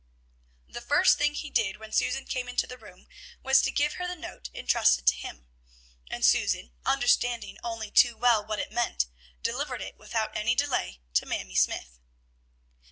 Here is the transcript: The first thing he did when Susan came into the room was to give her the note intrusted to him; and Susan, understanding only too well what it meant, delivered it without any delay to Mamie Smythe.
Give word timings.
The 0.67 0.81
first 0.81 1.19
thing 1.19 1.35
he 1.35 1.51
did 1.51 1.77
when 1.77 1.91
Susan 1.91 2.25
came 2.25 2.49
into 2.49 2.65
the 2.65 2.79
room 2.79 3.05
was 3.43 3.61
to 3.61 3.71
give 3.71 3.93
her 4.01 4.07
the 4.07 4.15
note 4.15 4.49
intrusted 4.51 5.05
to 5.05 5.13
him; 5.13 5.45
and 6.09 6.25
Susan, 6.25 6.71
understanding 6.87 7.59
only 7.63 7.91
too 7.91 8.17
well 8.17 8.43
what 8.43 8.57
it 8.57 8.71
meant, 8.71 9.05
delivered 9.43 9.83
it 9.83 9.97
without 9.97 10.35
any 10.35 10.55
delay 10.55 11.01
to 11.13 11.27
Mamie 11.27 11.53
Smythe. 11.53 11.99